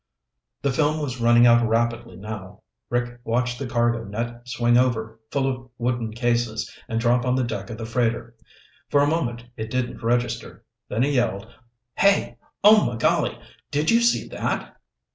The 0.63 0.71
film 0.71 0.99
was 0.99 1.21
running 1.21 1.45
out 1.45 1.63
rapidly 1.63 2.15
now. 2.15 2.63
Rick 2.89 3.21
watched 3.23 3.59
the 3.59 3.67
cargo 3.67 4.03
net 4.03 4.47
swing 4.47 4.75
over, 4.75 5.19
full 5.29 5.45
of 5.45 5.69
wooden 5.77 6.11
cases, 6.13 6.75
and 6.87 6.99
drop 6.99 7.23
on 7.23 7.35
the 7.35 7.43
deck 7.43 7.69
of 7.69 7.77
the 7.77 7.85
freighter. 7.85 8.33
For 8.89 9.01
a 9.01 9.07
moment 9.07 9.45
it 9.57 9.69
didn't 9.69 10.01
register, 10.01 10.65
then 10.89 11.03
he 11.03 11.11
yelled. 11.11 11.53
"Hey! 11.93 12.37
Ohmigolly! 12.63 13.37
Did 13.69 13.91
you 13.91 14.01
see 14.01 14.27
that?" 14.29 14.75